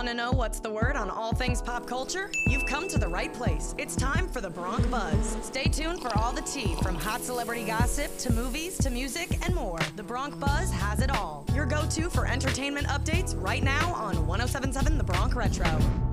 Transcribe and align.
Want 0.00 0.08
to 0.08 0.14
know 0.14 0.32
what's 0.32 0.60
the 0.60 0.70
word 0.70 0.96
on 0.96 1.10
all 1.10 1.34
things 1.34 1.60
pop 1.60 1.86
culture? 1.86 2.30
You've 2.46 2.64
come 2.64 2.88
to 2.88 2.96
the 2.96 3.06
right 3.06 3.30
place. 3.30 3.74
It's 3.76 3.94
time 3.94 4.28
for 4.28 4.40
the 4.40 4.48
Bronc 4.48 4.90
Buzz. 4.90 5.36
Stay 5.42 5.64
tuned 5.64 6.00
for 6.00 6.08
all 6.16 6.32
the 6.32 6.40
tea 6.40 6.74
from 6.76 6.94
hot 6.94 7.20
celebrity 7.20 7.66
gossip 7.66 8.16
to 8.20 8.32
movies 8.32 8.78
to 8.78 8.88
music 8.88 9.38
and 9.44 9.54
more. 9.54 9.78
The 9.96 10.02
Bronc 10.02 10.40
Buzz 10.40 10.70
has 10.70 11.02
it 11.02 11.10
all. 11.10 11.44
Your 11.54 11.66
go 11.66 11.86
to 11.90 12.08
for 12.08 12.26
entertainment 12.26 12.86
updates 12.86 13.38
right 13.44 13.62
now 13.62 13.92
on 13.92 14.26
1077 14.26 14.96
The 14.96 15.04
Bronc 15.04 15.36
Retro. 15.36 15.68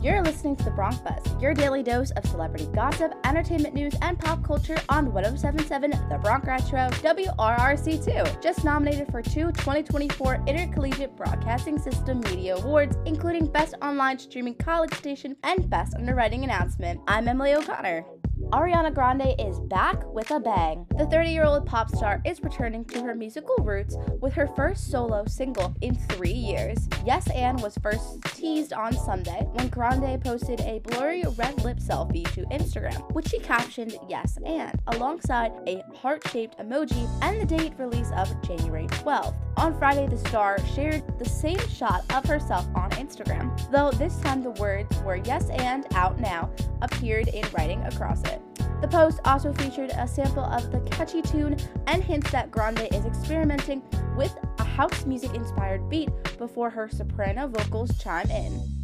You're 0.00 0.22
listening 0.22 0.54
to 0.56 0.64
The 0.64 0.70
Bronc 0.70 1.02
Buzz, 1.02 1.42
your 1.42 1.54
daily 1.54 1.82
dose 1.82 2.12
of 2.12 2.24
celebrity 2.26 2.68
gossip, 2.72 3.14
entertainment 3.24 3.74
news, 3.74 3.94
and 4.00 4.16
pop 4.16 4.44
culture 4.44 4.78
on 4.88 5.12
1077 5.12 5.90
The 6.08 6.18
Bronc 6.18 6.44
Retro 6.44 6.88
WRRC2. 6.88 8.40
Just 8.40 8.62
nominated 8.62 9.10
for 9.10 9.22
two 9.22 9.50
2024 9.50 10.44
Intercollegiate 10.46 11.16
Broadcasting 11.16 11.80
System 11.80 12.20
Media 12.20 12.54
Awards, 12.56 12.96
including 13.06 13.50
Best 13.50 13.74
Online 13.82 14.20
Streaming 14.20 14.54
College 14.54 14.94
Station 14.94 15.34
and 15.42 15.68
Best 15.68 15.96
Underwriting 15.96 16.44
Announcement. 16.44 17.00
I'm 17.08 17.26
Emily 17.26 17.54
O'Connor. 17.54 18.04
Ariana 18.52 18.94
Grande 18.94 19.34
is 19.38 19.60
back 19.60 20.02
with 20.06 20.30
a 20.30 20.40
bang. 20.40 20.86
The 20.96 21.04
30 21.04 21.28
year 21.28 21.44
old 21.44 21.66
pop 21.66 21.94
star 21.94 22.22
is 22.24 22.42
returning 22.42 22.82
to 22.86 23.02
her 23.02 23.14
musical 23.14 23.56
roots 23.62 23.94
with 24.22 24.32
her 24.32 24.46
first 24.46 24.90
solo 24.90 25.26
single 25.26 25.74
in 25.82 25.94
three 25.94 26.32
years. 26.32 26.88
Yes 27.04 27.28
and 27.32 27.60
was 27.60 27.76
first 27.82 28.22
teased 28.34 28.72
on 28.72 28.94
Sunday 28.94 29.46
when 29.52 29.68
Grande 29.68 30.18
posted 30.22 30.62
a 30.62 30.78
blurry 30.78 31.24
red 31.36 31.62
lip 31.62 31.78
selfie 31.78 32.24
to 32.32 32.46
Instagram, 32.46 33.12
which 33.12 33.28
she 33.28 33.38
captioned 33.38 33.94
Yes 34.08 34.38
and, 34.46 34.80
alongside 34.86 35.52
a 35.66 35.84
heart 35.94 36.26
shaped 36.28 36.58
emoji 36.58 37.06
and 37.20 37.38
the 37.42 37.44
date 37.44 37.74
release 37.76 38.10
of 38.16 38.34
January 38.40 38.86
12th. 38.86 39.36
On 39.58 39.76
Friday, 39.76 40.06
the 40.06 40.16
star 40.16 40.64
shared 40.66 41.02
the 41.18 41.24
same 41.24 41.58
shot 41.68 42.04
of 42.14 42.24
herself 42.24 42.64
on 42.76 42.90
Instagram, 42.92 43.50
though 43.72 43.90
this 43.90 44.16
time 44.20 44.40
the 44.40 44.52
words 44.52 44.96
were 44.98 45.16
Yes 45.16 45.50
and 45.50 45.84
Out 45.94 46.20
Now 46.20 46.48
appeared 46.80 47.26
in 47.26 47.44
writing 47.50 47.82
across 47.82 48.22
it. 48.22 48.40
The 48.80 48.86
post 48.86 49.18
also 49.24 49.52
featured 49.52 49.90
a 49.90 50.06
sample 50.06 50.44
of 50.44 50.70
the 50.70 50.78
catchy 50.82 51.22
tune 51.22 51.56
and 51.88 52.04
hints 52.04 52.30
that 52.30 52.52
Grande 52.52 52.86
is 52.92 53.04
experimenting 53.04 53.82
with 54.16 54.32
a 54.60 54.64
house 54.64 55.04
music 55.04 55.34
inspired 55.34 55.90
beat 55.90 56.10
before 56.38 56.70
her 56.70 56.88
soprano 56.88 57.48
vocals 57.48 57.98
chime 57.98 58.30
in. 58.30 58.77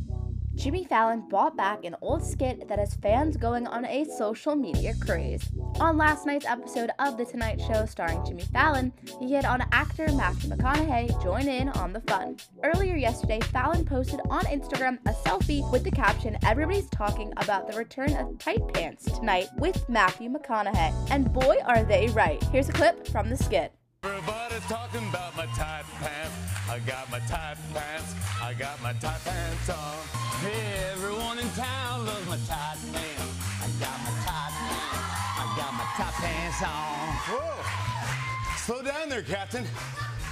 Jimmy 0.54 0.84
Fallon 0.84 1.20
brought 1.28 1.56
back 1.56 1.84
an 1.84 1.96
old 2.00 2.24
skit 2.24 2.68
that 2.68 2.78
has 2.78 2.94
fans 2.94 3.36
going 3.36 3.66
on 3.66 3.84
a 3.84 4.04
social 4.04 4.54
media 4.54 4.94
craze. 5.00 5.50
On 5.80 5.96
last 5.96 6.26
night's 6.26 6.46
episode 6.46 6.90
of 6.98 7.16
The 7.16 7.24
Tonight 7.24 7.60
Show 7.60 7.86
starring 7.86 8.24
Jimmy 8.24 8.44
Fallon, 8.44 8.92
he 9.18 9.32
had 9.32 9.44
on 9.44 9.66
actor 9.72 10.10
Matthew 10.12 10.50
McConaughey 10.50 11.22
join 11.22 11.48
in 11.48 11.68
on 11.70 11.92
the 11.92 12.00
fun. 12.02 12.36
Earlier 12.62 12.96
yesterday, 12.96 13.40
Fallon 13.40 13.84
posted 13.84 14.20
on 14.30 14.44
Instagram 14.44 14.98
a 15.06 15.12
selfie 15.12 15.70
with 15.72 15.82
the 15.82 15.90
caption, 15.90 16.38
Everybody's 16.44 16.88
talking 16.90 17.32
about 17.38 17.70
the 17.70 17.76
return 17.76 18.14
of 18.14 18.38
tight 18.38 18.62
pants 18.72 19.04
tonight 19.04 19.48
with 19.58 19.88
Matthew 19.88 20.30
McConaughey. 20.30 20.94
And 21.10 21.32
boy, 21.32 21.56
are 21.66 21.82
they 21.82 22.08
right. 22.08 22.42
Here's 22.44 22.68
a 22.68 22.72
clip 22.72 23.08
from 23.08 23.28
the 23.28 23.36
skit. 23.36 23.72
Everybody's 24.04 24.62
talking 24.62 25.08
about 25.08 25.36
my 25.36 25.46
tight. 25.46 25.73
I 26.74 26.80
got 26.80 27.08
my 27.08 27.20
tight 27.20 27.54
pants. 27.72 28.16
I 28.42 28.52
got 28.52 28.82
my 28.82 28.92
tight 28.94 29.20
pants 29.24 29.70
on. 29.70 29.94
Hey, 30.40 30.90
everyone 30.90 31.38
in 31.38 31.48
town 31.50 32.04
loves 32.04 32.26
my 32.26 32.36
tight 32.48 32.78
pants. 32.92 33.62
I 33.62 33.68
got 33.78 33.96
my 34.02 34.10
tight 34.26 34.50
pants. 34.58 34.98
I 35.38 35.54
got 35.56 35.72
my 35.74 35.84
tight 35.94 36.14
pants 36.14 36.62
on. 36.64 37.14
Whoa! 37.30 38.56
Slow 38.56 38.82
down 38.82 39.08
there, 39.08 39.22
Captain. 39.22 39.64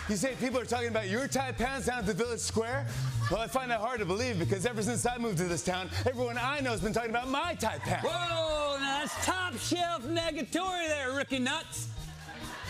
You 0.09 0.17
say 0.17 0.35
people 0.35 0.59
are 0.59 0.65
talking 0.65 0.89
about 0.89 1.09
your 1.09 1.29
tight 1.29 1.59
pants 1.59 1.87
down 1.87 2.01
at 2.01 2.07
the 2.07 2.15
village 2.15 2.41
square? 2.41 2.89
Well, 3.31 3.41
I 3.41 3.47
find 3.47 3.71
that 3.71 3.79
hard 3.79 4.01
to 4.01 4.05
believe 4.05 4.41
because 4.41 4.67
ever 4.67 4.83
since 4.83 5.07
I 5.07 5.19
moved 5.19 5.39
to 5.39 5.45
this 5.45 5.63
town, 5.63 5.91
everyone 6.07 6.39
I 6.39 6.59
know 6.59 6.73
has 6.73 6.81
been 6.81 6.93
talking 6.93 7.11
about 7.11 7.29
my 7.29 7.55
tight 7.55 7.83
pants. 7.83 8.05
Whoa, 8.05 8.79
now 8.81 8.99
that's 8.99 9.25
top 9.25 9.57
shelf 9.59 10.03
negatory 10.09 10.89
there, 10.89 11.13
rookie 11.13 11.39
nuts. 11.39 11.87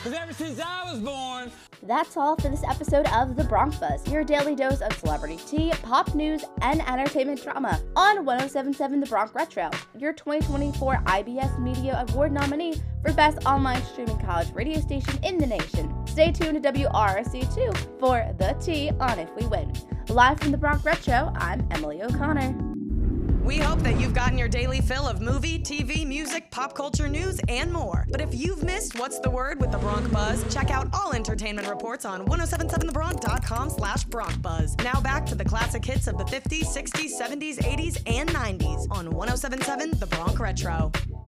Because 0.03 0.19
ever 0.19 0.33
since 0.33 0.59
I 0.59 0.91
was 0.91 0.99
born, 0.99 1.53
That's 1.85 2.17
all 2.17 2.35
for 2.35 2.49
this 2.49 2.65
episode 2.69 3.07
of 3.13 3.37
The 3.37 3.45
Bronc 3.45 3.79
Buzz, 3.79 4.05
your 4.11 4.25
daily 4.25 4.57
dose 4.57 4.81
of 4.81 4.93
celebrity 4.95 5.39
tea, 5.47 5.73
pop 5.83 6.13
news, 6.17 6.45
and 6.61 6.83
entertainment 6.89 7.41
drama 7.41 7.81
on 7.95 8.25
1077 8.25 8.99
The 8.99 9.07
Bronc 9.07 9.33
Retro, 9.33 9.71
your 9.97 10.13
2024 10.13 10.97
IBS 11.07 11.57
Media 11.61 12.05
Award 12.09 12.33
nominee 12.33 12.75
for 13.01 13.13
Best 13.13 13.47
Online 13.47 13.81
Streaming 13.85 14.19
College 14.19 14.53
Radio 14.55 14.81
Station 14.81 15.23
in 15.23 15.39
the 15.39 15.47
nation. 15.47 15.95
Stay 16.09 16.33
tuned 16.33 16.61
to 16.61 16.73
WRSC2 16.73 18.01
for 18.01 18.27
the 18.39 18.57
tea 18.61 18.91
on 18.99 19.21
If 19.21 19.33
We 19.37 19.47
Win. 19.47 19.73
Live 20.09 20.41
from 20.41 20.51
The 20.51 20.59
Bronc 20.59 20.85
Retro, 20.85 21.33
I'm 21.37 21.65
Emily 21.71 22.03
O'Connor. 22.03 22.72
We 23.43 23.59
hope 23.59 23.81
that 23.81 24.01
you've 24.01 24.15
gotten 24.15 24.39
your 24.39 24.47
daily 24.47 24.81
fill 24.81 25.07
of 25.07 25.21
movie, 25.21 25.59
TV, 25.59 26.07
music, 26.07 26.49
pop 26.53 26.77
culture 26.77 27.09
news, 27.09 27.41
and 27.49 27.73
more. 27.73 28.07
But 28.09 28.21
if 28.21 28.33
you've 28.35 28.63
missed 28.63 28.97
What's 28.97 29.19
the 29.19 29.31
Word 29.31 29.61
with 29.61 29.73
the 29.73 29.79
Bronc 29.79 30.13
Buzz, 30.13 30.45
check 30.55 30.71
out 30.71 30.89
all 30.95 31.13
entertainment 31.13 31.69
reports 31.69 32.05
on 32.05 32.25
1077thebronc.com 32.27 33.71
slash 33.71 34.05
Bronc 34.05 34.41
Buzz. 34.41 34.77
Now 34.79 35.01
back 35.01 35.27
to 35.27 35.35
the 35.35 35.45
classic 35.45 35.85
hits 35.85 36.07
of 36.07 36.19
the 36.19 36.25
50s, 36.25 36.67
60s, 36.67 37.21
70s, 37.21 37.57
80s, 37.59 38.01
and 38.07 38.29
90s 38.29 38.87
on 38.93 39.11
1077 39.11 39.99
The 39.99 40.07
Bronc 40.07 40.39
Retro. 40.39 40.93